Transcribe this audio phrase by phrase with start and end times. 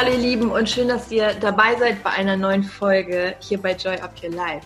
[0.00, 3.72] Hallo ihr Lieben und schön, dass ihr dabei seid bei einer neuen Folge hier bei
[3.74, 4.64] Joy Up Your Life.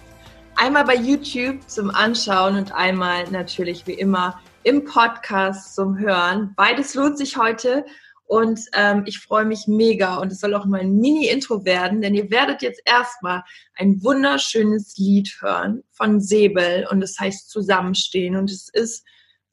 [0.56, 6.52] Einmal bei YouTube zum Anschauen und einmal natürlich wie immer im Podcast zum Hören.
[6.54, 7.86] Beides lohnt sich heute
[8.26, 12.14] und ähm, ich freue mich mega und es soll auch mal ein Mini-Intro werden, denn
[12.14, 13.42] ihr werdet jetzt erstmal
[13.74, 19.02] ein wunderschönes Lied hören von Säbel und es heißt Zusammenstehen und es ist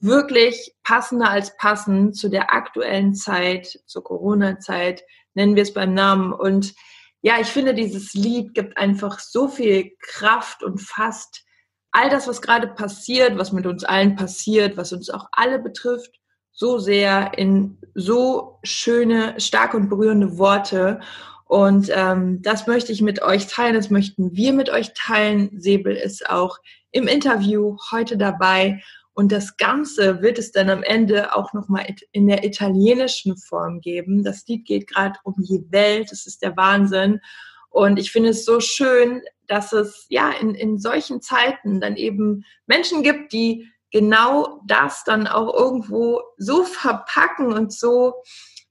[0.00, 6.32] wirklich passender als passend zu der aktuellen Zeit, zur Corona-Zeit, nennen wir es beim Namen.
[6.32, 6.74] Und
[7.22, 11.44] ja, ich finde, dieses Lied gibt einfach so viel Kraft und fasst
[11.92, 16.20] all das, was gerade passiert, was mit uns allen passiert, was uns auch alle betrifft,
[16.52, 21.00] so sehr in so schöne, starke und berührende Worte.
[21.46, 25.50] Und ähm, das möchte ich mit euch teilen, das möchten wir mit euch teilen.
[25.60, 26.58] Säbel ist auch
[26.92, 28.82] im Interview heute dabei.
[29.20, 34.24] Und das Ganze wird es dann am Ende auch nochmal in der italienischen Form geben.
[34.24, 36.10] Das Lied geht gerade um die Welt.
[36.10, 37.20] Das ist der Wahnsinn.
[37.68, 42.46] Und ich finde es so schön, dass es ja in, in solchen Zeiten dann eben
[42.64, 48.14] Menschen gibt, die genau das dann auch irgendwo so verpacken und so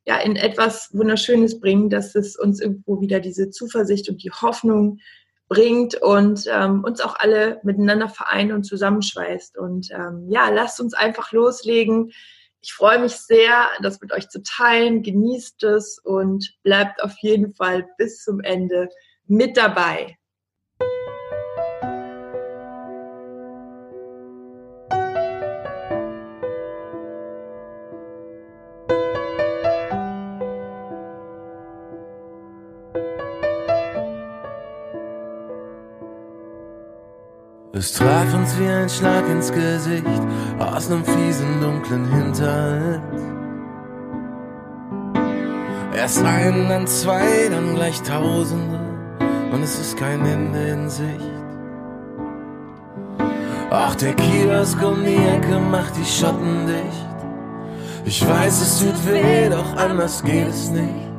[0.08, 4.98] ja in etwas Wunderschönes bringen, dass es uns irgendwo wieder diese Zuversicht und die Hoffnung
[5.50, 9.58] bringt und ähm, uns auch alle miteinander vereint und zusammenschweißt.
[9.58, 12.12] Und ähm, ja, lasst uns einfach loslegen.
[12.62, 15.02] Ich freue mich sehr, das mit euch zu teilen.
[15.02, 18.90] Genießt es und bleibt auf jeden Fall bis zum Ende
[19.26, 20.19] mit dabei.
[37.80, 40.04] Es traf uns wie ein Schlag ins Gesicht
[40.60, 43.02] aus nem fiesen, dunklen Hinterhalt.
[45.96, 48.82] Erst ein, dann zwei, dann gleich Tausende
[49.54, 51.32] und es ist kein Ende in Sicht.
[53.70, 58.04] Auch der Kiosk um die Ecke macht die Schotten dicht.
[58.04, 61.14] Ich weiß, es tut weh, doch anders geht es nicht.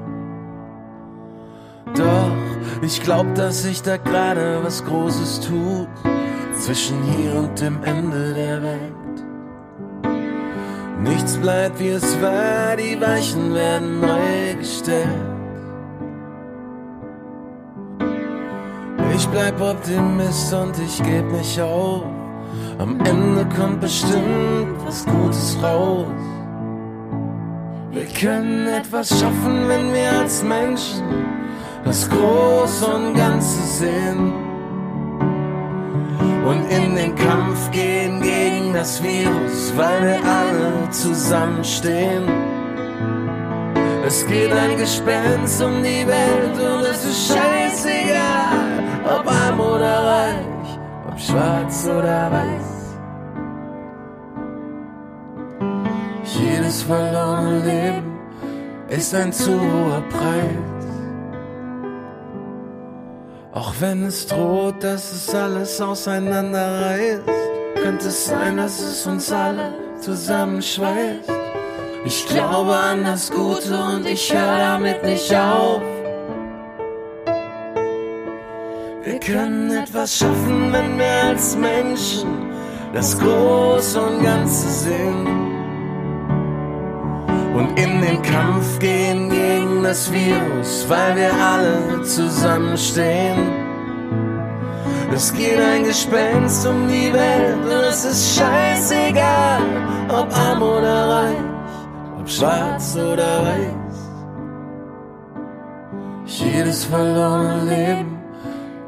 [1.95, 2.37] Doch
[2.83, 5.89] ich glaub, dass sich da gerade was Großes tut
[6.61, 9.17] zwischen hier und dem Ende der Welt.
[11.03, 15.09] Nichts bleibt wie es war, die Weichen werden neu gestellt.
[19.17, 22.05] Ich bleib Optimist und ich geb nicht auf.
[22.79, 26.07] Am Ende kommt bestimmt was Gutes raus.
[27.91, 31.05] Wir können etwas schaffen, wenn wir als Menschen
[31.85, 34.50] das Große und Ganze sehen
[36.51, 42.25] und in den Kampf gehen gegen das Virus, weil wir alle zusammenstehen.
[44.05, 48.67] Es geht ein Gespenst um die Welt und es ist scheißegal,
[49.05, 50.79] ob arm oder reich,
[51.09, 52.71] ob schwarz oder weiß.
[56.25, 58.19] Jedes verlorene Leben
[58.89, 60.70] ist ein zu hoher Preis.
[63.61, 67.21] Auch wenn es droht, dass es alles auseinanderreißt,
[67.75, 71.31] könnte es sein, dass es uns alle zusammenschweißt.
[72.07, 75.83] Ich glaube an das Gute und ich höre damit nicht auf.
[79.05, 82.31] Wir können etwas schaffen, wenn wir als Menschen
[82.95, 85.60] das Große und Ganze sehen.
[87.61, 93.37] Und in den Kampf gehen gegen das Virus, weil wir alle zusammenstehen.
[95.13, 99.61] Es geht ein Gespenst um die Welt und es ist scheißegal,
[100.09, 101.37] ob arm oder reich,
[102.19, 103.97] ob schwarz oder weiß.
[106.25, 108.19] Jedes verlorene Leben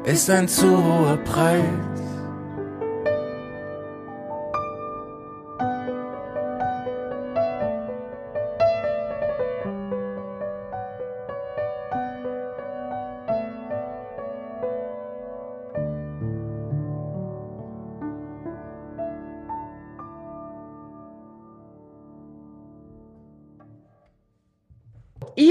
[0.03, 1.92] ist ein zu hoher Preis.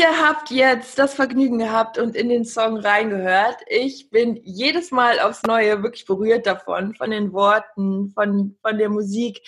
[0.03, 3.59] Ihr habt jetzt das Vergnügen gehabt und in den Song reingehört.
[3.69, 8.89] Ich bin jedes Mal aufs Neue wirklich berührt davon, von den Worten, von, von der
[8.89, 9.41] Musik.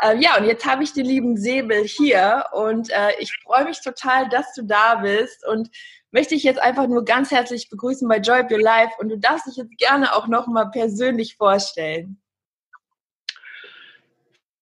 [0.00, 3.82] Äh, ja, und jetzt habe ich den lieben Säbel hier und äh, ich freue mich
[3.82, 5.70] total, dass du da bist und
[6.12, 9.18] möchte ich jetzt einfach nur ganz herzlich begrüßen bei Joy Up Your Life und du
[9.18, 12.20] darfst dich jetzt gerne auch nochmal persönlich vorstellen.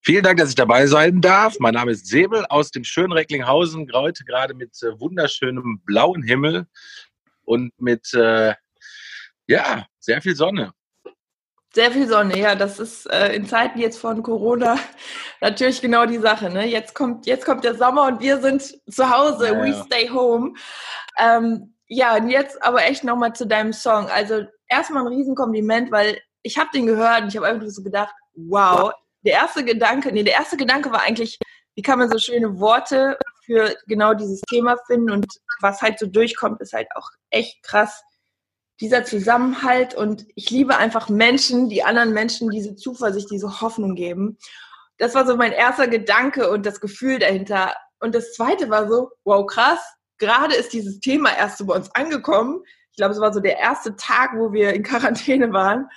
[0.06, 1.56] Vielen Dank, dass ich dabei sein darf.
[1.60, 6.66] Mein Name ist Säbel aus dem schönen Recklinghausen, heute gerade mit äh, wunderschönem blauen Himmel
[7.44, 8.52] und mit äh,
[9.46, 10.72] ja, sehr viel Sonne.
[11.72, 14.78] Sehr viel Sonne, ja, das ist äh, in Zeiten jetzt von Corona
[15.40, 16.50] natürlich genau die Sache.
[16.50, 16.66] Ne?
[16.66, 20.52] Jetzt, kommt, jetzt kommt der Sommer und wir sind zu Hause, ja, we stay home.
[21.18, 24.06] Ähm, ja, und jetzt aber echt nochmal zu deinem Song.
[24.08, 28.14] Also erstmal ein Riesenkompliment, weil ich habe den gehört und ich habe einfach so gedacht,
[28.34, 28.92] wow,
[29.24, 31.38] der erste Gedanke, nee, der erste Gedanke war eigentlich,
[31.74, 35.26] wie kann man so schöne Worte für genau dieses Thema finden und
[35.60, 38.02] was halt so durchkommt, ist halt auch echt krass
[38.80, 44.36] dieser Zusammenhalt und ich liebe einfach Menschen, die anderen Menschen diese Zuversicht, diese Hoffnung geben.
[44.98, 47.74] Das war so mein erster Gedanke und das Gefühl dahinter.
[48.00, 49.78] Und das zweite war so, wow, krass,
[50.18, 52.62] gerade ist dieses Thema erst so bei uns angekommen.
[52.90, 55.88] Ich glaube, es war so der erste Tag, wo wir in Quarantäne waren.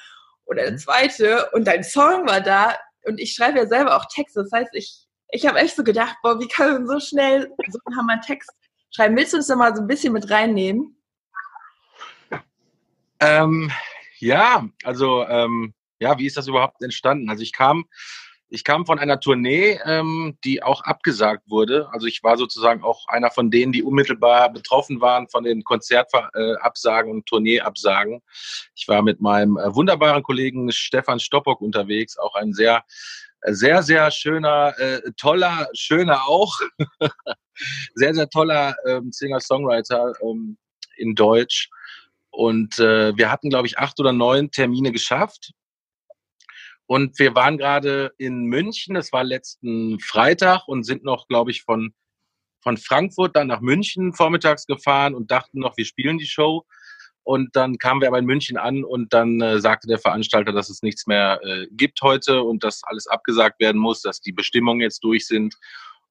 [0.45, 0.77] Oder der mhm.
[0.77, 1.49] zweite.
[1.51, 2.75] Und dein Song war da.
[3.07, 4.43] Und ich schreibe ja selber auch Texte.
[4.43, 7.79] Das heißt, ich, ich habe echt so gedacht, boah, wie kann man so schnell so
[7.85, 8.51] einen Hammer Text
[8.91, 9.15] schreiben?
[9.15, 11.01] Willst du uns da mal so ein bisschen mit reinnehmen?
[13.19, 13.71] Ähm,
[14.19, 17.29] ja, also ähm, ja, wie ist das überhaupt entstanden?
[17.29, 17.85] Also ich kam,
[18.49, 21.89] ich kam von einer Tournee, ähm, die auch abgesagt wurde.
[21.91, 27.11] Also ich war sozusagen auch einer von denen, die unmittelbar betroffen waren von den Konzertabsagen
[27.11, 28.21] und Tourneeabsagen.
[28.75, 32.83] Ich war mit meinem äh, wunderbaren Kollegen Stefan Stoppock unterwegs, auch ein sehr
[33.43, 36.59] sehr, sehr schöner, äh, toller, schöner auch,
[37.93, 40.57] sehr, sehr toller ähm, Singer-Songwriter ähm,
[40.97, 41.69] in Deutsch.
[42.29, 45.53] Und äh, wir hatten, glaube ich, acht oder neun Termine geschafft.
[46.87, 51.63] Und wir waren gerade in München, das war letzten Freitag und sind noch, glaube ich,
[51.63, 51.93] von,
[52.61, 56.65] von Frankfurt dann nach München vormittags gefahren und dachten noch, wir spielen die Show.
[57.23, 60.69] Und dann kamen wir aber in München an und dann äh, sagte der Veranstalter, dass
[60.69, 64.79] es nichts mehr äh, gibt heute und dass alles abgesagt werden muss, dass die Bestimmungen
[64.79, 65.55] jetzt durch sind.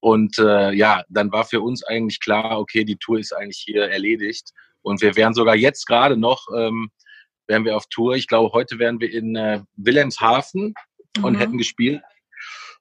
[0.00, 3.88] Und äh, ja, dann war für uns eigentlich klar, okay, die Tour ist eigentlich hier
[3.88, 4.50] erledigt.
[4.82, 6.90] Und wir wären sogar jetzt gerade noch, ähm,
[7.46, 8.14] wären wir auf Tour.
[8.14, 10.74] Ich glaube, heute wären wir in äh, Wilhelmshaven
[11.22, 11.38] und mhm.
[11.38, 12.02] hätten gespielt.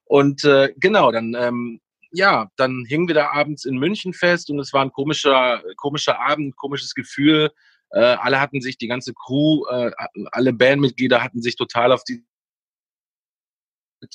[0.04, 1.80] Und äh, genau, dann ähm,
[2.12, 6.20] ja, dann hingen wir da abends in München fest und es war ein komischer, komischer
[6.20, 7.50] Abend, komisches Gefühl.
[7.90, 9.90] Äh, alle hatten sich, die ganze Crew, äh,
[10.32, 12.24] alle Bandmitglieder hatten sich total auf die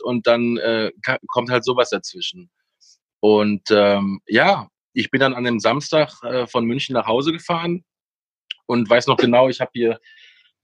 [0.04, 0.92] und dann äh,
[1.28, 2.50] kommt halt sowas dazwischen.
[3.20, 7.84] Und ähm, ja, ich bin dann an dem Samstag äh, von München nach Hause gefahren
[8.66, 10.00] und weiß noch genau, ich habe hier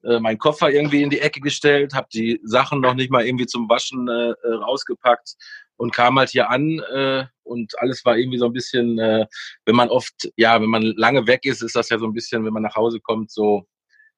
[0.08, 3.46] äh, meinen Koffer irgendwie in die Ecke gestellt, habe die Sachen noch nicht mal irgendwie
[3.46, 5.36] zum Waschen äh, äh, rausgepackt
[5.76, 9.26] und kam halt hier an äh, und alles war irgendwie so ein bisschen, äh,
[9.66, 12.46] wenn man oft, ja, wenn man lange weg ist, ist das ja so ein bisschen,
[12.46, 13.68] wenn man nach Hause kommt, so,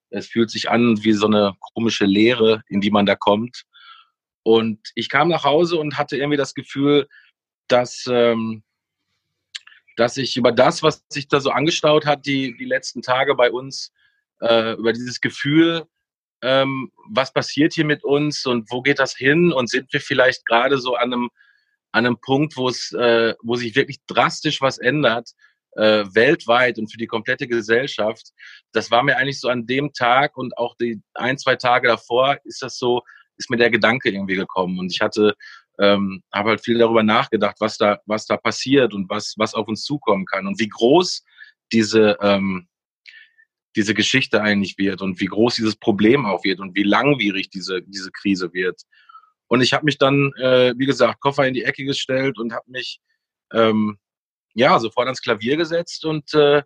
[0.10, 3.64] es fühlt sich an wie so eine komische Leere, in die man da kommt.
[4.44, 7.08] Und ich kam nach Hause und hatte irgendwie das Gefühl,
[7.68, 8.64] dass ähm,
[10.00, 13.52] dass ich über das, was sich da so angestaut hat, die, die letzten Tage bei
[13.52, 13.92] uns,
[14.42, 15.86] äh, über dieses Gefühl,
[16.42, 20.46] ähm, was passiert hier mit uns und wo geht das hin und sind wir vielleicht
[20.46, 21.30] gerade so an einem,
[21.92, 25.32] an einem Punkt, wo es, äh, wo sich wirklich drastisch was ändert,
[25.76, 28.32] äh, weltweit und für die komplette Gesellschaft.
[28.72, 32.38] Das war mir eigentlich so an dem Tag und auch die ein, zwei Tage davor
[32.44, 33.02] ist das so,
[33.38, 35.36] ist mir der Gedanke irgendwie gekommen und ich hatte
[35.80, 39.68] ähm, habe halt viel darüber nachgedacht, was da, was da passiert und was, was auf
[39.68, 41.24] uns zukommen kann und wie groß
[41.72, 42.68] diese, ähm,
[43.76, 47.82] diese Geschichte eigentlich wird und wie groß dieses Problem auch wird und wie langwierig diese,
[47.84, 48.82] diese Krise wird.
[49.48, 52.70] Und ich habe mich dann, äh, wie gesagt, Koffer in die Ecke gestellt und habe
[52.70, 53.00] mich
[53.54, 53.98] ähm,
[54.54, 56.64] ja sofort ans Klavier gesetzt und äh,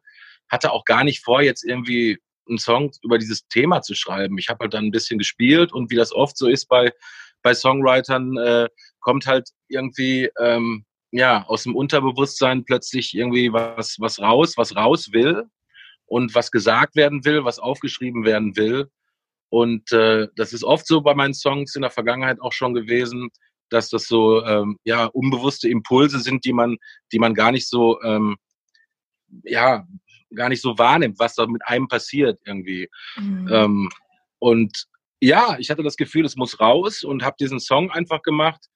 [0.49, 4.37] hatte auch gar nicht vor, jetzt irgendwie einen Song über dieses Thema zu schreiben.
[4.37, 6.91] Ich habe halt dann ein bisschen gespielt und wie das oft so ist bei
[7.43, 8.69] bei Songwritern, äh,
[9.01, 15.11] kommt halt irgendwie ähm, ja aus dem Unterbewusstsein plötzlich irgendwie was, was raus, was raus
[15.11, 15.43] will
[16.05, 18.89] und was gesagt werden will, was aufgeschrieben werden will.
[19.49, 23.29] Und äh, das ist oft so bei meinen Songs in der Vergangenheit auch schon gewesen,
[23.69, 26.77] dass das so ähm, ja unbewusste Impulse sind, die man,
[27.11, 28.37] die man gar nicht so ähm,
[29.43, 29.85] ja
[30.35, 32.89] gar nicht so wahrnimmt, was da mit einem passiert irgendwie.
[33.15, 33.49] Mhm.
[33.51, 33.89] Ähm,
[34.39, 34.85] und
[35.21, 38.67] ja, ich hatte das Gefühl, es muss raus und habe diesen Song einfach gemacht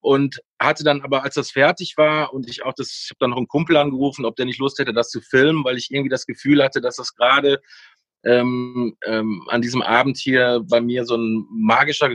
[0.00, 3.30] und hatte dann aber, als das fertig war und ich auch das, ich habe dann
[3.30, 6.08] noch einen Kumpel angerufen, ob der nicht Lust hätte, das zu filmen, weil ich irgendwie
[6.08, 7.60] das Gefühl hatte, dass das gerade
[8.24, 12.14] ähm, ähm, an diesem Abend hier bei mir so ein magischer,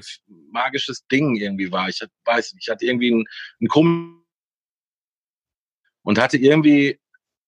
[0.52, 1.90] magisches Ding irgendwie war.
[1.90, 3.26] Ich weiß nicht, ich hatte irgendwie einen,
[3.60, 4.24] einen Kumpel
[6.04, 7.00] und hatte irgendwie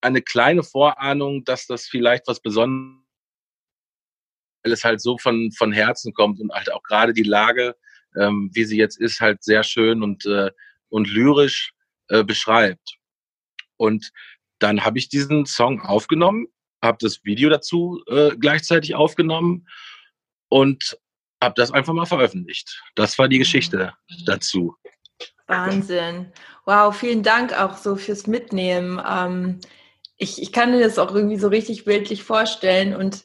[0.01, 3.03] eine kleine Vorahnung, dass das vielleicht was Besonderes,
[4.63, 7.75] weil es halt so von, von Herzen kommt und halt auch gerade die Lage,
[8.19, 10.51] ähm, wie sie jetzt ist, halt sehr schön und, äh,
[10.89, 11.73] und lyrisch
[12.09, 12.97] äh, beschreibt.
[13.77, 14.11] Und
[14.59, 16.47] dann habe ich diesen Song aufgenommen,
[16.81, 19.67] habe das Video dazu äh, gleichzeitig aufgenommen
[20.49, 20.97] und
[21.41, 22.81] habe das einfach mal veröffentlicht.
[22.95, 23.93] Das war die Geschichte
[24.25, 24.75] dazu.
[25.47, 26.31] Wahnsinn.
[26.65, 29.01] Wow, vielen Dank auch so fürs Mitnehmen.
[29.07, 29.59] Ähm,
[30.17, 33.23] ich, ich kann mir das auch irgendwie so richtig bildlich vorstellen und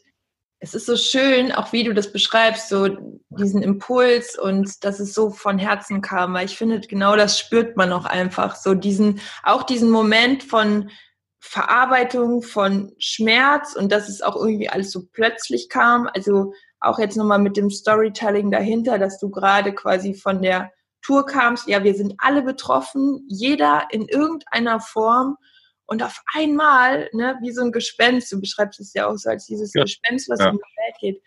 [0.63, 2.89] es ist so schön, auch wie du das beschreibst, so
[3.31, 7.77] diesen Impuls und dass es so von Herzen kam, weil ich finde, genau das spürt
[7.77, 10.89] man auch einfach, so diesen, auch diesen Moment von
[11.41, 17.17] Verarbeitung von Schmerz und dass es auch irgendwie alles so plötzlich kam, also auch jetzt
[17.17, 21.95] nochmal mit dem Storytelling dahinter, dass du gerade quasi von der Tour kamst, ja, wir
[21.95, 25.37] sind alle betroffen, jeder in irgendeiner Form
[25.87, 29.47] und auf einmal, ne, wie so ein Gespenst, du beschreibst es ja auch so als
[29.47, 29.83] dieses ja.
[29.83, 30.51] Gespenst, was ja.
[30.51, 31.23] in die Welt geht.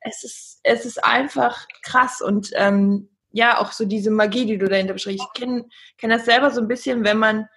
[0.00, 4.68] Es ist, es ist einfach krass und ähm, ja, auch so diese Magie, die du
[4.68, 5.20] dahinter beschreibst.
[5.20, 5.66] Ich kenne
[5.98, 7.48] kenn das selber so ein bisschen, wenn man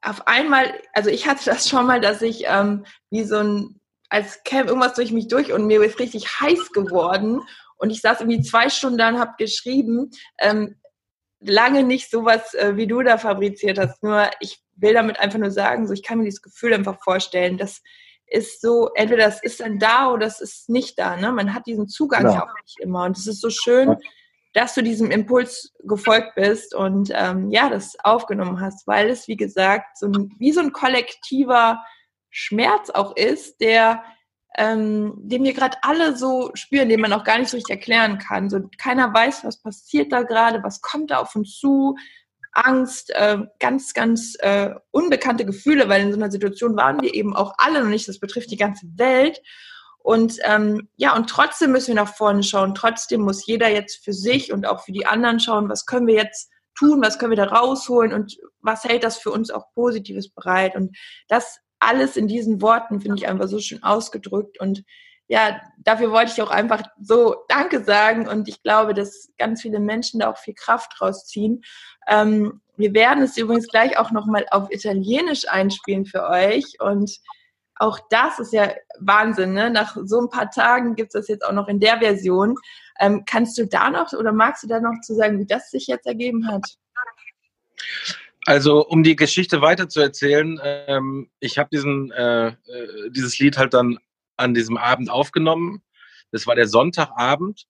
[0.00, 4.42] auf einmal, also ich hatte das schon mal, dass ich ähm, wie so ein, als
[4.42, 7.40] käme irgendwas durch mich durch und mir ist richtig heiß geworden
[7.76, 10.76] und ich saß irgendwie zwei Stunden da und habe geschrieben, ähm,
[11.40, 14.02] lange nicht sowas, äh, wie du da fabriziert hast.
[14.02, 17.56] Nur ich will damit einfach nur sagen, so ich kann mir dieses Gefühl einfach vorstellen,
[17.56, 17.82] das
[18.26, 21.16] ist so, entweder das ist dann da oder das ist nicht da.
[21.16, 21.32] Ne?
[21.32, 23.04] Man hat diesen Zugang ja, ja auch nicht immer.
[23.04, 23.96] Und es ist so schön,
[24.54, 29.36] dass du diesem Impuls gefolgt bist und ähm, ja, das aufgenommen hast, weil es, wie
[29.36, 31.82] gesagt, so ein, wie so ein kollektiver
[32.30, 34.02] Schmerz auch ist, der
[34.56, 38.18] ähm, den wir gerade alle so spüren, den man auch gar nicht so richtig erklären
[38.18, 38.50] kann.
[38.50, 41.96] So, keiner weiß, was passiert da gerade, was kommt da auf uns zu.
[42.52, 47.34] Angst, äh, ganz, ganz äh, unbekannte Gefühle, weil in so einer Situation waren wir eben
[47.34, 48.08] auch alle noch nicht.
[48.08, 49.40] Das betrifft die ganze Welt.
[49.98, 52.74] Und ähm, ja, und trotzdem müssen wir nach vorne schauen.
[52.74, 56.14] Trotzdem muss jeder jetzt für sich und auch für die anderen schauen, was können wir
[56.14, 60.30] jetzt tun, was können wir da rausholen und was hält das für uns auch Positives
[60.30, 60.74] bereit.
[60.74, 60.96] Und
[61.28, 64.84] das alles in diesen Worten finde ich einfach so schön ausgedrückt und
[65.28, 69.80] ja, dafür wollte ich auch einfach so Danke sagen und ich glaube, dass ganz viele
[69.80, 71.62] Menschen da auch viel Kraft rausziehen.
[72.08, 77.18] Ähm, wir werden es übrigens gleich auch nochmal auf Italienisch einspielen für euch und
[77.76, 79.54] auch das ist ja Wahnsinn.
[79.54, 79.70] Ne?
[79.70, 82.56] Nach so ein paar Tagen gibt es das jetzt auch noch in der Version.
[83.00, 85.86] Ähm, kannst du da noch oder magst du da noch zu sagen, wie das sich
[85.86, 86.76] jetzt ergeben hat?
[88.46, 93.74] Also, um die Geschichte weiter zu erzählen, ähm, ich habe äh, äh, dieses Lied halt
[93.74, 93.98] dann
[94.42, 95.82] an diesem Abend aufgenommen.
[96.30, 97.66] Das war der Sonntagabend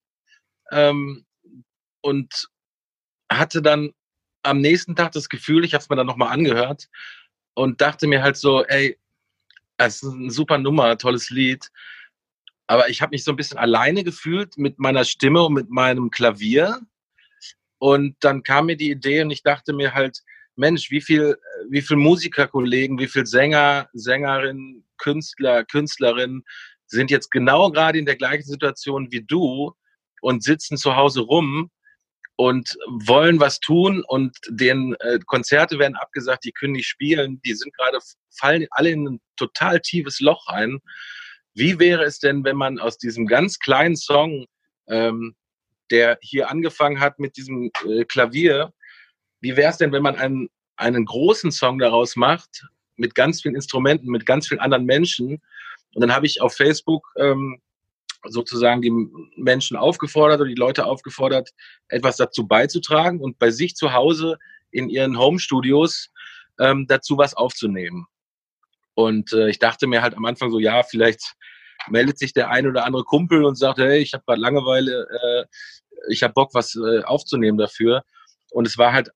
[0.70, 1.24] ähm,
[2.00, 2.48] und
[3.30, 3.92] hatte dann
[4.42, 6.88] am nächsten Tag das Gefühl, ich habe es mir dann nochmal angehört
[7.54, 8.98] und dachte mir halt so, ey,
[9.76, 11.70] das ist eine super Nummer, tolles Lied.
[12.66, 16.10] Aber ich habe mich so ein bisschen alleine gefühlt mit meiner Stimme und mit meinem
[16.10, 16.80] Klavier.
[17.78, 20.22] Und dann kam mir die Idee und ich dachte mir halt,
[20.54, 21.36] Mensch, wie viel,
[21.70, 26.44] wie viel Musikerkollegen, wie viel Sänger, Sängerinnen, Künstler, Künstlerinnen
[26.86, 29.72] sind jetzt genau gerade in der gleichen Situation wie du
[30.20, 31.70] und sitzen zu Hause rum
[32.36, 37.54] und wollen was tun und den äh, Konzerte werden abgesagt, die können nicht spielen, die
[37.54, 37.98] sind gerade,
[38.30, 40.80] fallen alle in ein total tiefes Loch rein.
[41.54, 44.46] Wie wäre es denn, wenn man aus diesem ganz kleinen Song,
[44.88, 45.34] ähm,
[45.90, 48.72] der hier angefangen hat mit diesem äh, Klavier,
[49.40, 53.54] wie wäre es denn, wenn man einen, einen großen Song daraus macht, mit ganz vielen
[53.54, 55.42] Instrumenten, mit ganz vielen anderen Menschen?
[55.94, 57.60] Und dann habe ich auf Facebook ähm,
[58.24, 58.92] sozusagen die
[59.36, 61.50] Menschen aufgefordert oder die Leute aufgefordert,
[61.88, 64.38] etwas dazu beizutragen und bei sich zu Hause
[64.70, 66.10] in ihren Home-Studios
[66.58, 68.06] ähm, dazu was aufzunehmen.
[68.94, 71.34] Und äh, ich dachte mir halt am Anfang so, ja, vielleicht
[71.88, 75.44] meldet sich der ein oder andere Kumpel und sagt, hey, ich habe gerade Langeweile, äh,
[76.08, 78.04] ich habe Bock, was äh, aufzunehmen dafür.
[78.50, 79.10] Und es war halt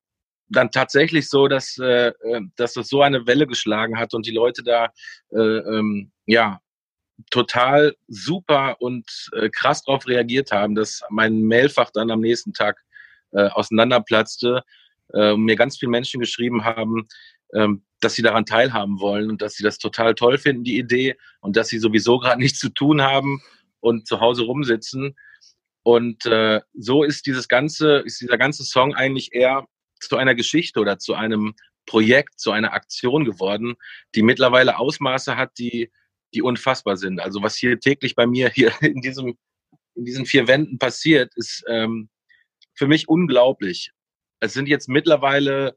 [0.49, 4.33] dann tatsächlich so, dass, äh, äh, dass das so eine Welle geschlagen hat und die
[4.33, 4.93] Leute da
[5.33, 6.61] äh, ähm, ja
[7.31, 12.83] total super und äh, krass darauf reagiert haben, dass mein Mailfach dann am nächsten Tag
[13.33, 14.63] äh, auseinanderplatzte
[15.13, 17.09] äh, und mir ganz viele Menschen geschrieben haben,
[17.55, 21.17] ähm, dass sie daran teilhaben wollen und dass sie das total toll finden, die Idee,
[21.41, 23.41] und dass sie sowieso gerade nichts zu tun haben
[23.81, 25.17] und zu Hause rumsitzen.
[25.83, 29.67] Und äh, so ist dieses ganze, ist dieser ganze Song eigentlich eher
[30.01, 31.55] zu einer Geschichte oder zu einem
[31.87, 33.75] Projekt, zu einer Aktion geworden,
[34.15, 35.91] die mittlerweile Ausmaße hat, die,
[36.35, 37.21] die unfassbar sind.
[37.21, 39.37] Also was hier täglich bei mir hier in diesem
[39.97, 42.09] in diesen vier Wänden passiert, ist ähm,
[42.75, 43.93] für mich unglaublich.
[44.41, 45.77] Es sind jetzt mittlerweile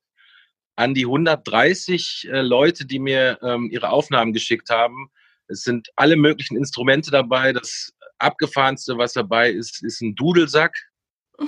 [0.76, 5.10] an die 130 äh, Leute, die mir ähm, ihre Aufnahmen geschickt haben.
[5.48, 7.54] Es sind alle möglichen Instrumente dabei.
[7.54, 10.76] Das abgefahrenste, was dabei ist, ist ein Dudelsack.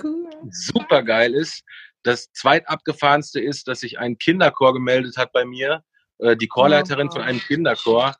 [0.00, 0.30] Cool.
[0.52, 1.64] Super geil ist.
[2.02, 5.82] Das zweitabgefahrenste ist, dass sich ein Kinderchor gemeldet hat bei mir,
[6.18, 8.14] äh, die Chorleiterin oh, von einem Kinderchor.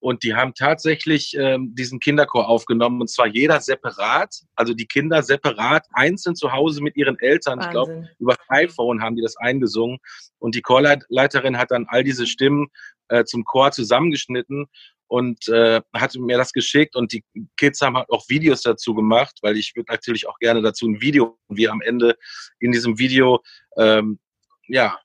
[0.00, 5.22] Und die haben tatsächlich ähm, diesen Kinderchor aufgenommen und zwar jeder separat, also die Kinder
[5.22, 7.58] separat, einzeln zu Hause mit ihren Eltern.
[7.58, 7.68] Wahnsinn.
[7.68, 9.98] Ich glaube, über iPhone haben die das eingesungen.
[10.38, 12.68] Und die Chorleiterin hat dann all diese Stimmen
[13.08, 14.66] äh, zum Chor zusammengeschnitten
[15.08, 17.24] und äh, hat mir das geschickt und die
[17.56, 21.00] Kids haben halt auch Videos dazu gemacht, weil ich würde natürlich auch gerne dazu ein
[21.00, 22.16] Video, wie am Ende
[22.60, 23.42] in diesem Video
[23.76, 24.18] ähm,
[24.66, 24.98] ja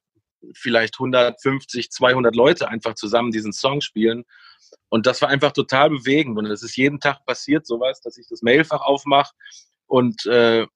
[0.53, 4.25] vielleicht 150, 200 Leute einfach zusammen diesen Song spielen
[4.89, 6.37] und das war einfach total bewegend.
[6.37, 9.33] Und es ist jeden Tag passiert sowas, dass ich das Mailfach aufmache
[9.87, 10.67] und äh,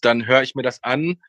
[0.00, 1.22] dann höre ich mir das an,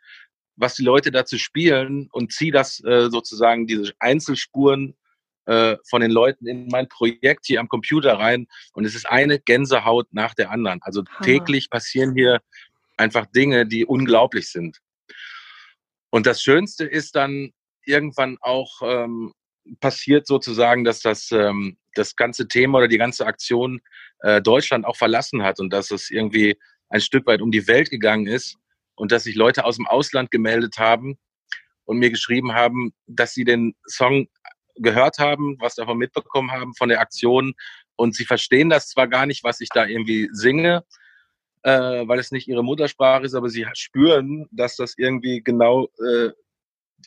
[0.58, 4.96] was die Leute dazu spielen und ziehe das äh, sozusagen, diese Einzelspuren
[5.46, 8.48] äh, von den Leuten in mein Projekt hier am Computer rein.
[8.74, 10.80] Und es ist eine Gänsehaut nach der anderen.
[10.82, 11.26] Also Hammer.
[11.26, 12.42] täglich passieren hier
[12.98, 14.80] einfach Dinge, die unglaublich sind.
[16.10, 17.52] Und das Schönste ist dann
[17.86, 19.34] irgendwann auch ähm,
[19.80, 23.82] passiert sozusagen, dass das ähm, das ganze Thema oder die ganze Aktion
[24.20, 26.58] äh, Deutschland auch verlassen hat und dass es irgendwie
[26.90, 28.58] ein Stück weit um die Welt gegangen ist
[28.96, 31.18] und dass sich Leute aus dem Ausland gemeldet haben
[31.86, 34.28] und mir geschrieben haben, dass sie den Song
[34.76, 37.54] gehört haben, was davon mitbekommen haben von der Aktion.
[37.96, 40.84] Und sie verstehen das zwar gar nicht, was ich da irgendwie singe,
[41.64, 46.32] äh, weil es nicht ihre Muttersprache ist, aber sie spüren, dass das irgendwie genau äh,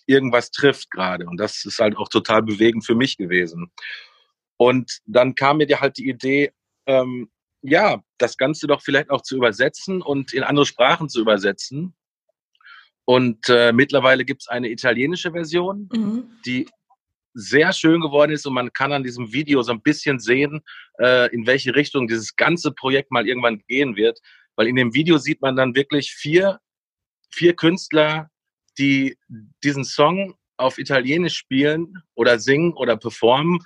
[0.06, 3.70] irgendwas trifft gerade und das ist halt auch total bewegend für mich gewesen.
[4.56, 6.52] Und dann kam mir halt die Idee,
[6.86, 7.30] ähm,
[7.62, 11.94] ja, das Ganze doch vielleicht auch zu übersetzen und in andere Sprachen zu übersetzen.
[13.04, 16.30] Und äh, mittlerweile gibt es eine italienische Version, mhm.
[16.44, 16.68] die
[17.34, 20.60] sehr schön geworden ist und man kann an diesem Video so ein bisschen sehen,
[21.00, 24.18] äh, in welche Richtung dieses ganze Projekt mal irgendwann gehen wird.
[24.56, 26.58] Weil in dem Video sieht man dann wirklich vier,
[27.30, 28.28] vier Künstler,
[28.78, 29.16] die
[29.62, 33.60] diesen Song auf Italienisch spielen oder singen oder performen.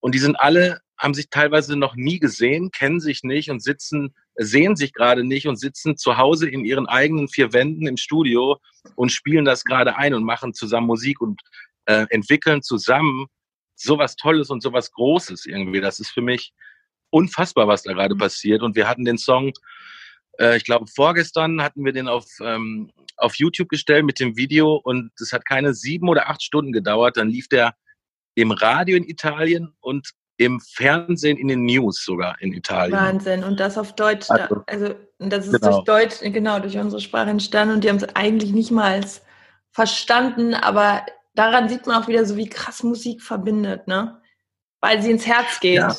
[0.00, 4.14] Und die sind alle, haben sich teilweise noch nie gesehen, kennen sich nicht und sitzen,
[4.36, 8.58] sehen sich gerade nicht und sitzen zu Hause in ihren eigenen vier Wänden im Studio
[8.96, 11.40] und spielen das gerade ein und machen zusammen Musik und
[11.86, 13.26] äh, entwickeln zusammen
[13.74, 15.80] sowas Tolles und sowas Großes irgendwie.
[15.80, 16.52] Das ist für mich
[17.10, 18.18] unfassbar, was da gerade mhm.
[18.18, 18.62] passiert.
[18.62, 19.52] Und wir hatten den Song
[20.40, 24.76] äh, ich glaube, vorgestern hatten wir den auf, ähm, auf YouTube gestellt mit dem Video
[24.76, 27.16] und es hat keine sieben oder acht Stunden gedauert.
[27.16, 27.74] Dann lief der
[28.34, 32.98] im Radio in Italien und im Fernsehen in den News sogar in Italien.
[32.98, 33.44] Wahnsinn.
[33.44, 34.30] Und das auf Deutsch.
[34.30, 35.82] Also, also das ist genau.
[35.82, 39.04] durch Deutsch, genau, durch unsere Sprache entstanden und die haben es eigentlich nicht mal
[39.72, 44.20] verstanden, aber daran sieht man auch wieder so, wie krass Musik verbindet, ne?
[44.80, 45.74] Weil sie ins Herz geht.
[45.74, 45.94] Ja.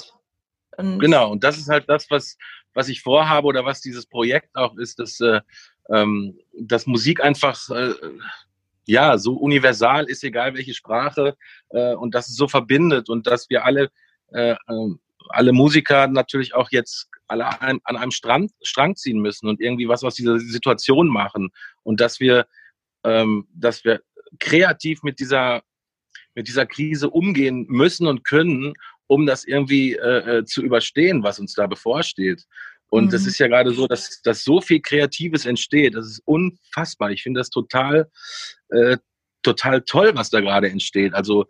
[0.78, 2.36] Und genau, und das ist halt das, was,
[2.74, 5.42] was ich vorhabe oder was dieses Projekt auch ist, dass, äh,
[5.90, 7.94] ähm, dass Musik einfach äh,
[8.86, 11.36] ja so universal ist, egal welche Sprache,
[11.70, 13.92] äh, und dass es so verbindet und dass wir alle,
[14.34, 14.90] äh, äh,
[15.30, 19.88] alle Musiker natürlich auch jetzt alle an, an einem Strang, Strang ziehen müssen und irgendwie
[19.88, 21.50] was aus dieser Situation machen
[21.84, 22.46] und dass wir,
[23.04, 24.02] ähm, dass wir
[24.40, 25.64] kreativ mit dieser
[26.34, 28.74] mit dieser Krise umgehen müssen und können
[29.12, 32.46] um das irgendwie äh, äh, zu überstehen, was uns da bevorsteht.
[32.90, 33.10] Und mhm.
[33.10, 35.96] das ist ja gerade so, dass, dass so viel Kreatives entsteht.
[35.96, 37.12] Das ist unfassbar.
[37.12, 38.10] Ich finde das total,
[38.70, 38.96] äh,
[39.44, 41.14] total toll, was da gerade entsteht.
[41.14, 41.46] Also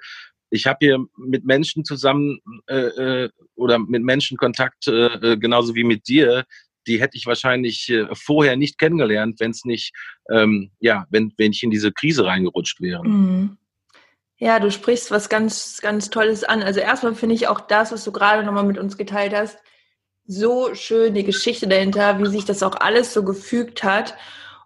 [0.49, 5.75] ich habe hier mit Menschen zusammen äh, äh oder mit Menschen Kontakt, äh, äh, genauso
[5.75, 6.45] wie mit dir.
[6.87, 9.93] Die hätte ich wahrscheinlich äh, vorher nicht kennengelernt, wenn es nicht,
[10.31, 13.07] ähm, ja, wenn, wenn ich in diese Krise reingerutscht wäre.
[13.07, 13.57] Mhm.
[14.41, 16.63] Ja, du sprichst was ganz, ganz Tolles an.
[16.63, 19.59] Also erstmal finde ich auch das, was du gerade nochmal mit uns geteilt hast,
[20.25, 24.15] so schön, die Geschichte dahinter, wie sich das auch alles so gefügt hat.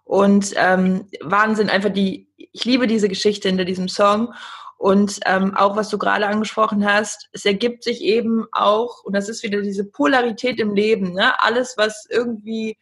[0.04, 4.32] Und ähm, Wahnsinn, einfach die, ich liebe diese Geschichte hinter diesem Song.
[4.78, 9.28] Und ähm, auch was du gerade angesprochen hast, es ergibt sich eben auch, und das
[9.28, 11.34] ist wieder diese Polarität im Leben, ne?
[11.42, 12.78] alles, was irgendwie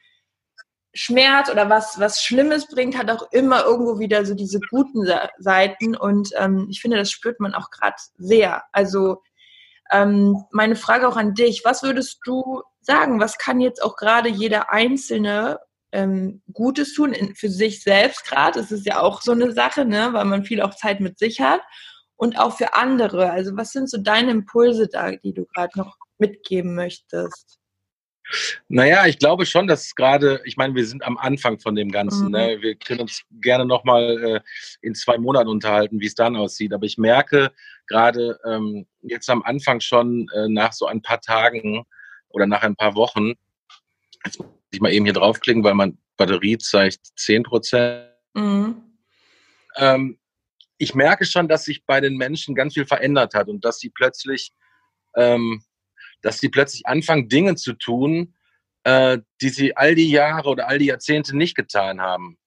[0.94, 5.06] Schmerz oder was, was Schlimmes bringt, hat auch immer irgendwo wieder so diese guten
[5.38, 5.96] Seiten.
[5.96, 8.62] Und ähm, ich finde, das spürt man auch gerade sehr.
[8.72, 9.22] Also
[9.90, 14.28] ähm, meine Frage auch an dich, was würdest du sagen, was kann jetzt auch gerade
[14.28, 15.58] jeder Einzelne
[15.92, 18.60] ähm, Gutes tun in, für sich selbst gerade.
[18.60, 21.40] Das ist ja auch so eine Sache, ne, weil man viel auch Zeit mit sich
[21.40, 21.60] hat
[22.16, 23.30] und auch für andere.
[23.30, 27.58] Also was sind so deine Impulse da, die du gerade noch mitgeben möchtest?
[28.68, 32.30] Naja, ich glaube schon, dass gerade, ich meine, wir sind am Anfang von dem Ganzen.
[32.30, 32.38] Ne?
[32.38, 32.54] Mhm.
[32.54, 32.62] Ne?
[32.62, 34.40] Wir können uns gerne nochmal äh,
[34.82, 36.72] in zwei Monaten unterhalten, wie es dann aussieht.
[36.72, 37.52] Aber ich merke
[37.86, 41.84] gerade ähm, jetzt am Anfang schon äh, nach so ein paar Tagen
[42.28, 43.34] oder nach ein paar Wochen,
[44.24, 48.08] jetzt muss ich mal eben hier draufklicken, weil mein Batterie zeigt 10 Prozent.
[48.34, 48.82] Mhm.
[49.76, 50.18] Ähm,
[50.78, 53.90] ich merke schon, dass sich bei den Menschen ganz viel verändert hat und dass sie
[53.90, 54.52] plötzlich
[55.16, 55.62] ähm,
[56.24, 58.34] dass sie plötzlich anfangen, Dinge zu tun,
[58.84, 62.38] äh, die sie all die Jahre oder all die Jahrzehnte nicht getan haben.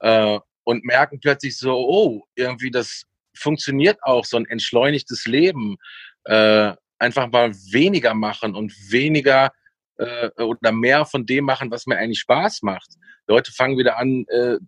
[0.00, 5.76] Äh, und merken plötzlich so, oh, irgendwie das funktioniert auch, so ein entschleunigtes Leben.
[6.24, 9.52] Äh, einfach mal weniger machen und weniger
[9.98, 12.94] äh, oder mehr von dem machen, was mir eigentlich Spaß macht.
[13.26, 14.58] Leute fangen wieder an, äh,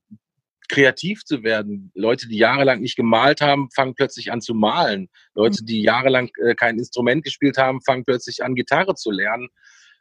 [0.74, 1.92] kreativ zu werden.
[1.94, 5.08] Leute, die jahrelang nicht gemalt haben, fangen plötzlich an zu malen.
[5.34, 5.66] Leute, mhm.
[5.66, 9.48] die jahrelang äh, kein Instrument gespielt haben, fangen plötzlich an, Gitarre zu lernen.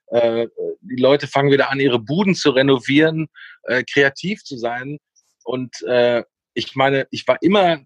[0.08, 0.48] Äh,
[0.82, 3.28] die Leute fangen wieder an, ihre Buden zu renovieren,
[3.64, 4.98] äh, kreativ zu sein.
[5.44, 6.24] Und äh,
[6.56, 7.82] ich meine, ich war immer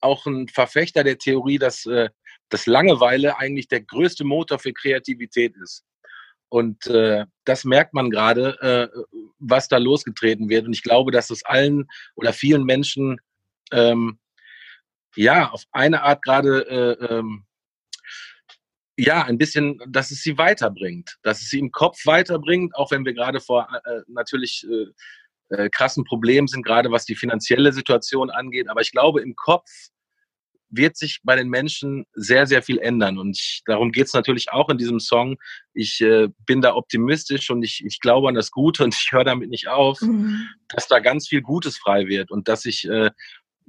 [0.00, 2.08] auch ein Verfechter der Theorie, dass, äh,
[2.48, 5.84] dass Langeweile eigentlich der größte Motor für Kreativität ist.
[6.50, 10.66] Und äh, das merkt man gerade, äh, was da losgetreten wird.
[10.66, 13.20] Und ich glaube, dass es allen oder vielen Menschen
[13.72, 14.18] ähm,
[15.16, 17.46] ja auf eine Art gerade äh, ähm,
[18.96, 23.04] ja ein bisschen, dass es sie weiterbringt, dass es sie im Kopf weiterbringt, auch wenn
[23.04, 28.28] wir gerade vor äh, natürlich äh, äh, krassen Problemen sind, gerade was die finanzielle Situation
[28.28, 28.68] angeht.
[28.68, 29.70] Aber ich glaube, im Kopf
[30.70, 33.18] wird sich bei den Menschen sehr, sehr viel ändern.
[33.18, 35.36] Und ich, darum geht es natürlich auch in diesem Song.
[35.74, 39.24] Ich äh, bin da optimistisch und ich, ich glaube an das Gute und ich höre
[39.24, 40.48] damit nicht auf, mhm.
[40.68, 43.10] dass da ganz viel Gutes frei wird und dass sich äh,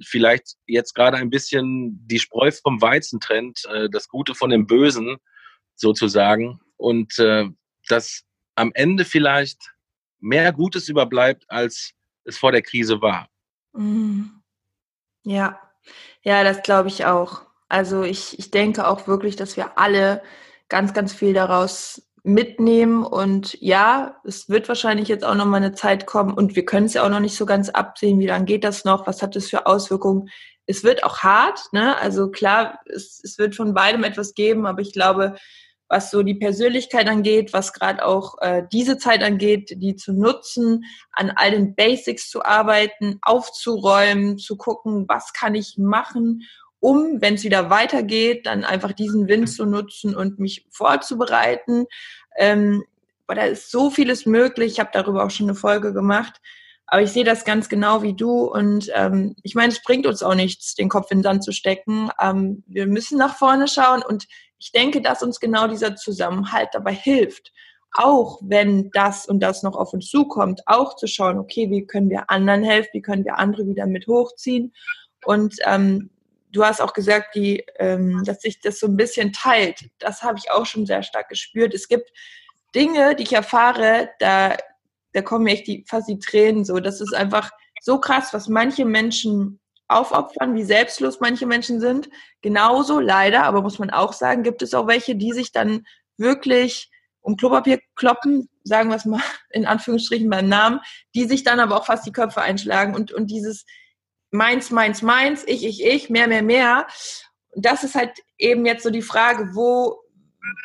[0.04, 4.66] vielleicht jetzt gerade ein bisschen die Spreu vom Weizen trennt, äh, das Gute von dem
[4.66, 5.16] Bösen
[5.74, 6.60] sozusagen.
[6.76, 7.48] Und äh,
[7.88, 9.58] dass am Ende vielleicht
[10.20, 11.92] mehr Gutes überbleibt, als
[12.24, 13.28] es vor der Krise war.
[13.72, 14.42] Mhm.
[15.24, 15.58] Ja,
[16.22, 17.42] ja, das glaube ich auch.
[17.68, 20.22] Also ich, ich denke auch wirklich, dass wir alle
[20.68, 23.04] ganz, ganz viel daraus mitnehmen.
[23.04, 26.86] Und ja, es wird wahrscheinlich jetzt auch noch mal eine Zeit kommen und wir können
[26.86, 29.36] es ja auch noch nicht so ganz absehen, wie lange geht das noch, was hat
[29.36, 30.28] das für Auswirkungen.
[30.66, 31.96] Es wird auch hart, ne?
[31.98, 35.34] Also klar, es, es wird von beidem etwas geben, aber ich glaube,
[35.92, 40.86] was so die Persönlichkeit angeht, was gerade auch äh, diese Zeit angeht, die zu nutzen,
[41.12, 46.48] an all den Basics zu arbeiten, aufzuräumen, zu gucken, was kann ich machen,
[46.80, 51.84] um, wenn es wieder weitergeht, dann einfach diesen Wind zu nutzen und mich vorzubereiten.
[52.38, 52.82] Ähm,
[53.26, 54.72] weil da ist so vieles möglich.
[54.72, 56.40] Ich habe darüber auch schon eine Folge gemacht.
[56.92, 60.22] Aber ich sehe das ganz genau wie du und ähm, ich meine, es bringt uns
[60.22, 62.10] auch nichts, den Kopf in den Sand zu stecken.
[62.20, 64.26] Ähm, wir müssen nach vorne schauen und
[64.58, 67.50] ich denke, dass uns genau dieser Zusammenhalt dabei hilft.
[67.92, 72.10] Auch wenn das und das noch auf uns zukommt, auch zu schauen, okay, wie können
[72.10, 74.74] wir anderen helfen, wie können wir andere wieder mit hochziehen.
[75.24, 76.10] Und ähm,
[76.50, 79.80] du hast auch gesagt, die, ähm, dass sich das so ein bisschen teilt.
[79.98, 81.72] Das habe ich auch schon sehr stark gespürt.
[81.72, 82.12] Es gibt
[82.74, 84.58] Dinge, die ich erfahre, da,
[85.12, 86.80] da kommen mir echt die, fast die Tränen so.
[86.80, 92.08] Das ist einfach so krass, was manche Menschen aufopfern, wie selbstlos manche Menschen sind.
[92.40, 95.84] Genauso, leider, aber muss man auch sagen, gibt es auch welche, die sich dann
[96.16, 100.80] wirklich um Klopapier kloppen, sagen wir es mal in Anführungsstrichen beim Namen,
[101.14, 103.64] die sich dann aber auch fast die Köpfe einschlagen und, und dieses
[104.30, 106.86] meins, meins, meins, ich, ich, ich, mehr, mehr, mehr.
[107.54, 110.00] Das ist halt eben jetzt so die Frage, wo,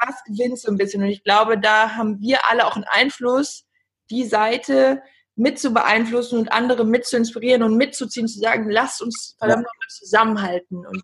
[0.06, 1.04] was gewinnt so ein bisschen?
[1.04, 3.67] Und ich glaube, da haben wir alle auch einen Einfluss,
[4.10, 5.02] die Seite,
[5.38, 9.66] mit zu beeinflussen und andere mit zu inspirieren und mitzuziehen, zu sagen, lasst uns verdammt
[9.66, 10.86] nochmal zusammenhalten.
[10.86, 11.04] Und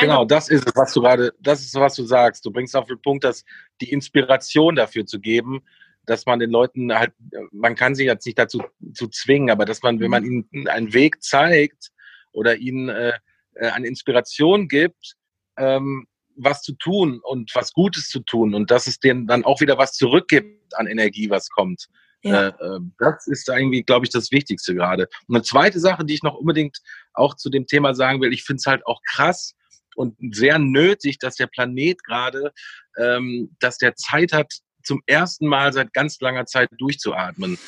[0.00, 2.44] genau, das ist es, was du gerade, das ist was du sagst.
[2.44, 3.44] Du bringst auf den Punkt, dass
[3.80, 5.62] die Inspiration dafür zu geben,
[6.04, 7.12] dass man den Leuten halt,
[7.52, 10.46] man kann sie jetzt nicht dazu zu zwingen, aber dass man, wenn man mhm.
[10.50, 11.90] ihnen einen Weg zeigt
[12.32, 13.14] oder ihnen äh,
[13.54, 15.14] äh, eine Inspiration gibt,
[15.56, 19.62] ähm, was zu tun und was Gutes zu tun und dass es denen dann auch
[19.62, 21.88] wieder was zurückgibt an Energie, was kommt.
[22.24, 22.48] Ja.
[22.48, 25.08] Äh, äh, das ist irgendwie, glaube ich, das Wichtigste gerade.
[25.28, 26.78] Und eine zweite Sache, die ich noch unbedingt
[27.12, 29.54] auch zu dem Thema sagen will, ich finde es halt auch krass
[29.94, 32.52] und sehr nötig, dass der Planet gerade,
[32.98, 37.58] ähm, dass der Zeit hat, zum ersten Mal seit ganz langer Zeit durchzuatmen.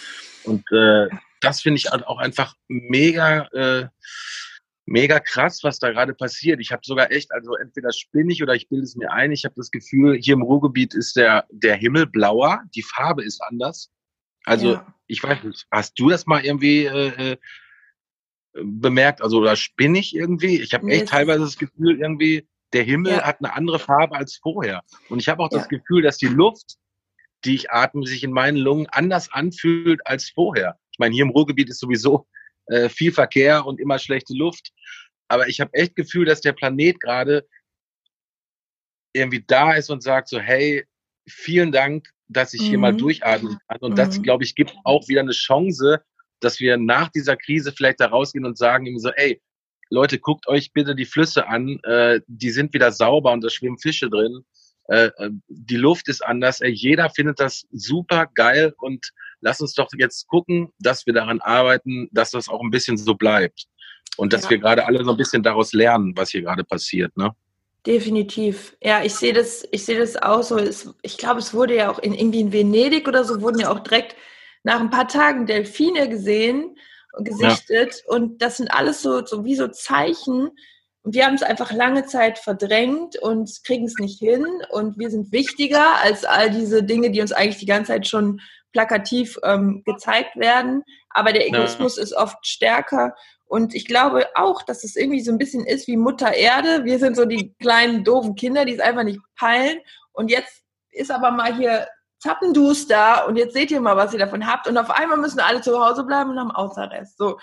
[0.45, 1.09] Und äh,
[1.41, 3.89] das finde ich halt auch einfach mega, äh,
[4.85, 6.61] mega krass, was da gerade passiert.
[6.61, 9.33] Ich habe sogar echt, also entweder spinne ich oder ich bilde es mir ein.
[9.33, 13.41] Ich habe das Gefühl, hier im Ruhrgebiet ist der, der Himmel blauer, die Farbe ist
[13.43, 13.91] anders.
[14.47, 14.95] Also ja.
[15.07, 17.37] ich weiß nicht, hast du das mal irgendwie äh, äh
[18.65, 19.23] bemerkt?
[19.23, 20.61] Also, oder spinne ich irgendwie?
[20.61, 23.23] Ich habe echt teilweise das Gefühl, irgendwie, der Himmel ja.
[23.23, 24.83] hat eine andere Farbe als vorher.
[25.09, 25.59] Und ich habe auch ja.
[25.59, 26.77] das Gefühl, dass die Luft,
[27.45, 30.79] die ich atme, sich in meinen Lungen anders anfühlt als vorher.
[30.91, 32.27] Ich meine, hier im Ruhrgebiet ist sowieso
[32.67, 34.73] äh, viel Verkehr und immer schlechte Luft.
[35.29, 37.47] Aber ich habe echt Gefühl, dass der Planet gerade
[39.13, 40.85] irgendwie da ist und sagt so, hey,
[41.29, 42.67] vielen Dank, dass ich mhm.
[42.67, 42.99] hier mal mhm.
[42.99, 43.79] durchatmen kann.
[43.81, 43.97] Und mhm.
[43.97, 46.03] das, glaube ich, gibt auch wieder eine Chance,
[46.41, 49.41] dass wir nach dieser Krise vielleicht da rausgehen und sagen ihm so, ey,
[49.89, 53.79] Leute, guckt euch bitte die Flüsse an, äh, die sind wieder sauber und da schwimmen
[53.79, 54.45] Fische drin.
[54.89, 56.61] Äh, äh, die Luft ist anders.
[56.61, 59.11] Ey, jeder findet das super geil und
[59.41, 63.15] lass uns doch jetzt gucken, dass wir daran arbeiten, dass das auch ein bisschen so
[63.15, 63.67] bleibt.
[64.17, 64.51] Und dass ja.
[64.51, 67.33] wir gerade alle so ein bisschen daraus lernen, was hier gerade passiert, ne?
[67.87, 68.77] Definitiv.
[68.83, 70.59] Ja, ich sehe das, ich sehe das auch so.
[70.59, 73.71] Es, ich glaube, es wurde ja auch in, irgendwie in Venedig oder so, wurden ja
[73.71, 74.17] auch direkt
[74.65, 76.77] nach ein paar Tagen Delfine gesehen
[77.13, 78.03] und gesichtet.
[78.05, 78.17] Ja.
[78.17, 80.51] Und das sind alles so, so wie so Zeichen.
[81.03, 84.45] Und wir haben es einfach lange Zeit verdrängt und kriegen es nicht hin.
[84.71, 88.41] Und wir sind wichtiger als all diese Dinge, die uns eigentlich die ganze Zeit schon
[88.73, 90.83] plakativ ähm, gezeigt werden.
[91.11, 92.03] Aber der Egoismus ja.
[92.03, 93.15] ist oft stärker.
[93.47, 96.85] Und ich glaube auch, dass es irgendwie so ein bisschen ist wie Mutter Erde.
[96.85, 99.79] Wir sind so die kleinen doofen Kinder, die es einfach nicht peilen.
[100.13, 101.87] Und jetzt ist aber mal hier
[102.19, 104.67] Zappenduster und jetzt seht ihr mal, was ihr davon habt.
[104.67, 107.17] Und auf einmal müssen alle zu Hause bleiben und haben Hausarrest.
[107.19, 107.39] So,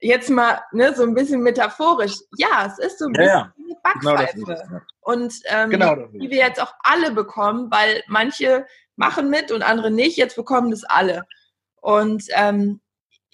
[0.00, 2.14] jetzt mal ne, so ein bisschen metaphorisch.
[2.38, 4.38] Ja, es ist so ein bisschen ja, eine Backpfeife.
[4.38, 9.62] Genau und ähm, genau die wir jetzt auch alle bekommen, weil manche machen mit und
[9.62, 10.16] andere nicht.
[10.16, 11.24] Jetzt bekommen das alle.
[11.80, 12.80] Und ähm,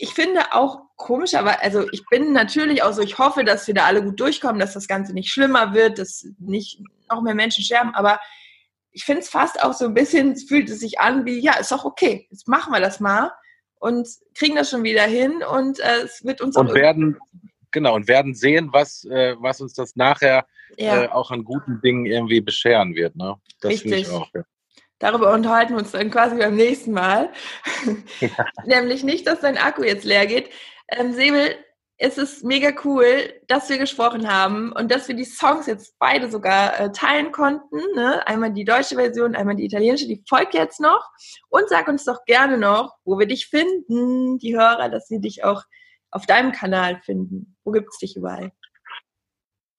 [0.02, 3.74] ich finde auch komisch, aber also ich bin natürlich auch so, ich hoffe, dass wir
[3.74, 7.62] da alle gut durchkommen, dass das Ganze nicht schlimmer wird, dass nicht noch mehr Menschen
[7.62, 8.18] sterben, aber
[8.90, 11.56] ich finde es fast auch so ein bisschen, es fühlt es sich an wie, ja,
[11.56, 13.30] ist doch okay, jetzt machen wir das mal
[13.78, 17.16] und kriegen das schon wieder hin und äh, es wird uns und auch werden
[17.70, 20.46] genau und werden sehen, was äh, was uns das nachher
[20.78, 21.04] ja.
[21.04, 23.36] äh, auch an guten Dingen irgendwie bescheren wird, ne?
[23.60, 23.92] Das Richtig.
[23.92, 24.42] Ich auch, ja.
[25.02, 27.32] Darüber unterhalten wir uns dann quasi beim nächsten Mal.
[28.66, 30.48] Nämlich nicht, dass dein Akku jetzt leer geht.
[30.88, 31.56] Ähm, Säbel,
[31.98, 36.30] es ist mega cool, dass wir gesprochen haben und dass wir die Songs jetzt beide
[36.30, 37.78] sogar äh, teilen konnten.
[37.96, 38.24] Ne?
[38.28, 40.06] Einmal die deutsche Version, einmal die italienische.
[40.06, 41.04] Die folgt jetzt noch.
[41.48, 45.42] Und sag uns doch gerne noch, wo wir dich finden, die Hörer, dass sie dich
[45.42, 45.64] auch
[46.12, 47.56] auf deinem Kanal finden.
[47.64, 48.52] Wo gibt es dich überall?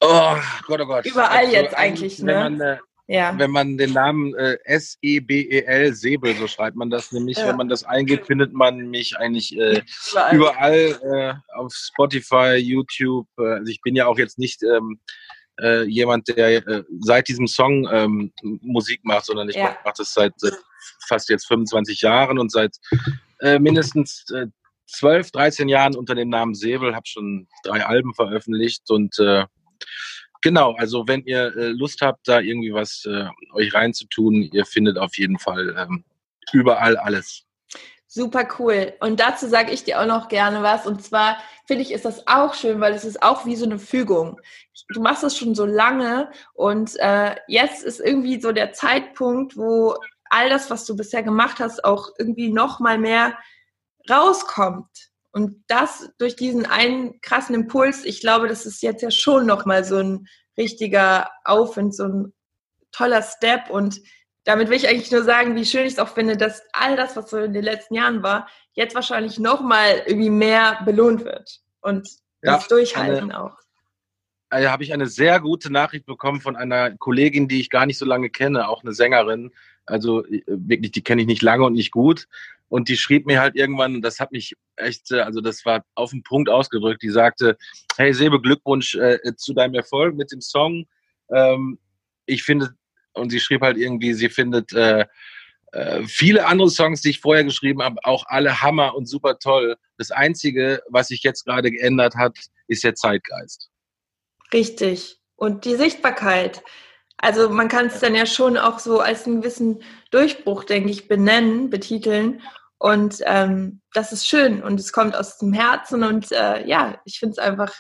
[0.01, 0.35] Oh
[0.67, 1.05] Gott, oh Gott.
[1.05, 2.33] Überall also, jetzt eigentlich, ne?
[2.33, 2.77] Man, äh,
[3.13, 3.37] ja.
[3.37, 7.37] Wenn man den Namen äh, S-E-B-E-L, Säbel, so schreibt man das nämlich.
[7.37, 7.47] Ja.
[7.47, 9.83] Wenn man das eingeht, findet man mich eigentlich äh,
[10.31, 13.27] überall, überall äh, auf Spotify, YouTube.
[13.37, 14.99] Äh, also ich bin ja auch jetzt nicht ähm,
[15.61, 19.65] äh, jemand, der äh, seit diesem Song ähm, Musik macht, sondern ich ja.
[19.65, 20.33] mache mach das seit,
[21.07, 22.75] fast jetzt 25 Jahren und seit
[23.59, 24.47] mindestens äh,
[24.87, 29.15] 12, 13 Jahren unter dem Namen Säbel, habe schon drei Alben veröffentlicht und
[30.43, 34.97] Genau, also wenn ihr äh, Lust habt, da irgendwie was äh, euch reinzutun, ihr findet
[34.97, 36.03] auf jeden Fall ähm,
[36.51, 37.45] überall alles.
[38.07, 38.93] Super cool.
[38.99, 40.85] Und dazu sage ich dir auch noch gerne was.
[40.85, 43.79] Und zwar finde ich, ist das auch schön, weil es ist auch wie so eine
[43.79, 44.39] Fügung.
[44.89, 49.95] Du machst das schon so lange und äh, jetzt ist irgendwie so der Zeitpunkt, wo
[50.29, 53.37] all das, was du bisher gemacht hast, auch irgendwie noch mal mehr
[54.09, 55.12] rauskommt.
[55.33, 59.83] Und das durch diesen einen krassen Impuls, ich glaube, das ist jetzt ja schon nochmal
[59.83, 62.33] so ein richtiger Aufwind, so ein
[62.91, 63.71] toller Step.
[63.71, 63.99] Und
[64.43, 67.15] damit will ich eigentlich nur sagen, wie schön ich es auch finde, dass all das,
[67.15, 71.61] was so in den letzten Jahren war, jetzt wahrscheinlich nochmal irgendwie mehr belohnt wird.
[71.81, 72.07] Und
[72.43, 73.57] ja, das Durchhalten eine, auch.
[74.61, 77.97] Da habe ich eine sehr gute Nachricht bekommen von einer Kollegin, die ich gar nicht
[77.97, 79.51] so lange kenne, auch eine Sängerin.
[79.85, 82.27] Also äh, wirklich, die kenne ich nicht lange und nicht gut.
[82.69, 86.11] Und die schrieb mir halt irgendwann, das hat mich echt, äh, also das war auf
[86.11, 87.57] den Punkt ausgedrückt, die sagte,
[87.97, 90.85] hey Sebe, Glückwunsch äh, zu deinem Erfolg mit dem Song.
[91.31, 91.79] Ähm,
[92.27, 92.75] ich finde,
[93.13, 95.05] und sie schrieb halt irgendwie, sie findet äh,
[95.71, 99.77] äh, viele andere Songs, die ich vorher geschrieben habe, auch alle Hammer und super toll.
[99.97, 102.37] Das Einzige, was sich jetzt gerade geändert hat,
[102.67, 103.71] ist der Zeitgeist.
[104.53, 105.17] Richtig.
[105.35, 106.63] Und die Sichtbarkeit.
[107.17, 111.07] Also man kann es dann ja schon auch so als einen gewissen Durchbruch, denke ich,
[111.07, 112.41] benennen, betiteln.
[112.77, 117.17] Und ähm, das ist schön und es kommt aus dem Herzen und äh, ja, ich
[117.17, 117.73] finde es einfach,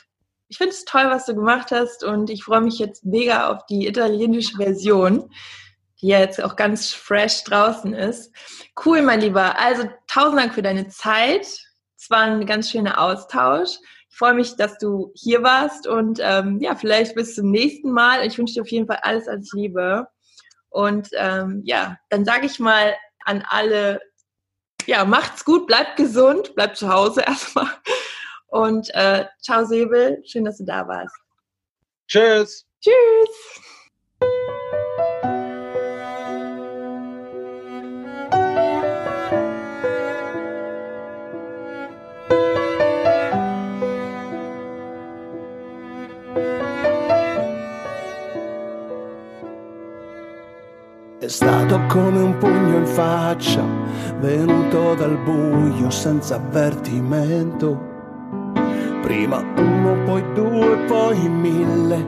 [0.47, 3.65] ich finde es toll, was du gemacht hast und ich freue mich jetzt mega auf
[3.65, 5.29] die italienische Version,
[5.99, 8.33] die ja jetzt auch ganz fresh draußen ist.
[8.85, 9.59] Cool, mein Lieber.
[9.59, 11.45] Also tausend Dank für deine Zeit.
[11.97, 13.79] Es war ein ganz schöner Austausch.
[14.13, 18.23] Ich freue mich, dass du hier warst und ähm, ja, vielleicht bis zum nächsten Mal.
[18.23, 20.07] Ich wünsche dir auf jeden Fall alles, alles Liebe.
[20.69, 22.93] Und ähm, ja, dann sage ich mal
[23.25, 23.99] an alle
[24.85, 27.69] ja, macht's gut, bleibt gesund, bleibt zu Hause erstmal.
[28.47, 31.15] Und äh, ciao Säbel, schön, dass du da warst.
[32.07, 32.67] Tschüss.
[32.79, 33.61] Tschüss.
[51.23, 53.63] È stato come un pugno in faccia,
[54.19, 57.79] venuto dal buio senza avvertimento.
[59.01, 62.07] Prima uno, poi due, poi mille.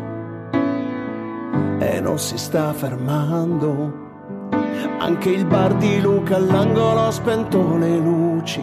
[1.79, 3.93] E non si sta fermando.
[4.99, 8.61] Anche il bar di Luca all'angolo ha spento le luci.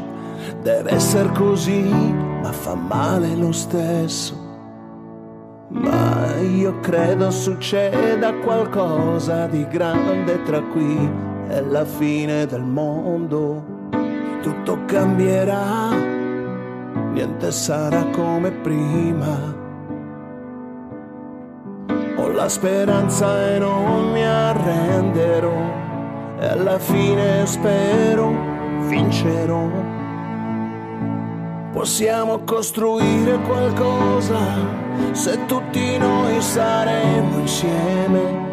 [0.61, 1.89] Deve essere così,
[2.43, 4.42] ma fa male lo stesso.
[5.73, 11.11] Ma io credo succeda qualcosa di grande tra qui
[11.49, 13.81] e la fine del mondo.
[14.43, 15.91] Tutto cambierà,
[17.13, 19.61] niente sarà come prima.
[22.17, 25.81] Ho la speranza e non mi arrenderò
[26.39, 28.31] e alla fine spero
[28.89, 29.71] vincerò.
[31.73, 34.82] Possiamo costruire qualcosa
[35.13, 38.51] se tutti noi saremo insieme.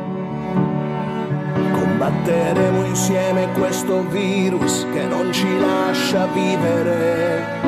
[1.71, 7.67] Combatteremo insieme questo virus che non ci lascia vivere.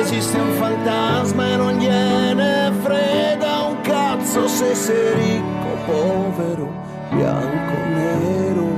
[0.00, 6.72] Esiste un fantasma e non gliene frega un cazzo se sei ricco, povero,
[7.10, 8.68] bianco, nero.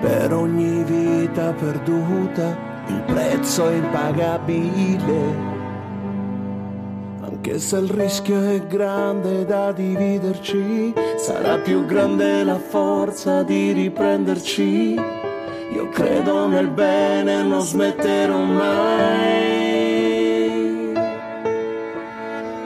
[0.00, 5.50] Per ogni vita perduta il prezzo è impagabile.
[7.22, 14.94] Anche se il rischio è grande da dividerci, sarà più grande la forza di riprenderci.
[15.74, 19.32] Io credo nel bene non smetterò mai.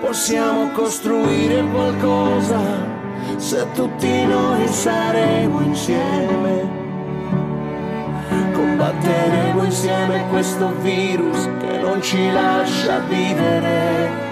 [0.01, 2.59] Possiamo costruire qualcosa
[3.37, 6.86] se tutti noi saremo insieme
[9.07, 14.25] combatteremo insieme questo virus che non ci lascia vivere.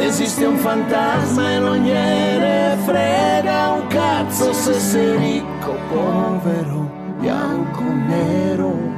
[0.00, 8.92] Esiste un fantasma e non gliene frega un cazzo se sei ricco, povero, bianco, nero.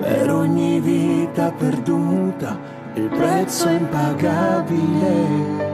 [0.00, 2.58] Per ogni vita perduta
[2.94, 5.69] il prezzo è impagabile.